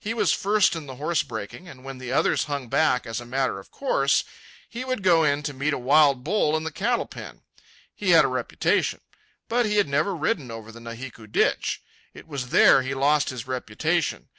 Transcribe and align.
He 0.00 0.12
was 0.12 0.32
first 0.32 0.74
in 0.74 0.86
the 0.86 0.96
horse 0.96 1.22
breaking; 1.22 1.68
and 1.68 1.84
when 1.84 1.98
the 1.98 2.10
others 2.10 2.46
hung 2.46 2.66
back, 2.66 3.06
as 3.06 3.20
a 3.20 3.24
matter 3.24 3.60
of 3.60 3.70
course, 3.70 4.24
he 4.68 4.84
would 4.84 5.04
go 5.04 5.22
in 5.22 5.44
to 5.44 5.52
meet 5.54 5.72
a 5.72 5.78
wild 5.78 6.24
bull 6.24 6.56
in 6.56 6.64
the 6.64 6.72
cattle 6.72 7.06
pen. 7.06 7.42
He 7.94 8.10
had 8.10 8.24
a 8.24 8.28
reputation. 8.28 9.00
But 9.46 9.66
he 9.66 9.76
had 9.76 9.86
never 9.88 10.16
ridden 10.16 10.50
over 10.50 10.72
the 10.72 10.80
Nahiku 10.80 11.30
Ditch. 11.30 11.80
It 12.12 12.26
was 12.26 12.48
there 12.48 12.82
he 12.82 12.92
lost 12.92 13.28
his 13.30 13.46
reputation. 13.46 14.30